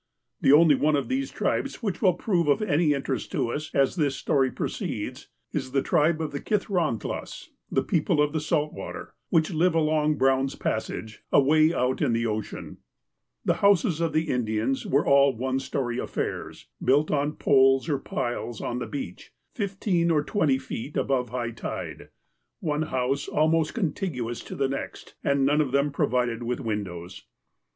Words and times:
The 0.41 0.51
only 0.51 0.73
one 0.73 0.95
of 0.95 1.09
these 1.09 1.29
tribes 1.29 1.83
which 1.83 2.01
will 2.01 2.15
prove 2.15 2.47
of 2.47 2.63
any 2.63 2.93
interest 2.93 3.31
to 3.33 3.49
us, 3.51 3.69
as 3.75 3.95
this 3.97 4.15
story 4.15 4.49
proceeds, 4.49 5.27
is 5.51 5.73
the 5.73 5.83
tribe 5.83 6.19
of 6.21 6.31
the 6.31 6.39
Kithrahtlas 6.41 7.49
(the 7.71 7.83
people 7.83 8.19
of 8.19 8.33
the 8.33 8.39
salt 8.39 8.73
water), 8.73 9.13
which 9.29 9.51
lived 9.53 9.75
along 9.75 10.15
Brown's 10.15 10.55
Passage, 10.55 11.21
away 11.31 11.71
out 11.71 12.01
in 12.01 12.13
the 12.13 12.25
ocean. 12.25 12.77
The 13.45 13.53
houses 13.61 14.01
of 14.01 14.11
the 14.13 14.29
Indians 14.29 14.87
were 14.87 15.05
all 15.05 15.35
one 15.37 15.59
story 15.59 15.99
affairs, 15.99 16.65
built 16.83 17.11
on 17.11 17.33
poles 17.35 17.87
or 17.87 17.99
piles 17.99 18.59
on 18.59 18.79
the 18.79 18.87
beach, 18.87 19.31
fifteen 19.53 20.09
or 20.09 20.23
twenty 20.23 20.57
feet 20.57 20.97
above 20.97 21.29
high 21.29 21.51
tide, 21.51 22.09
one 22.59 22.81
house 22.89 23.27
almost 23.27 23.75
contiguous 23.75 24.41
to 24.45 24.55
the 24.55 24.67
next, 24.67 25.13
and 25.23 25.45
none 25.45 25.61
of 25.61 25.71
them 25.71 25.91
provided 25.91 26.41
with 26.41 26.59
windows. 26.59 27.27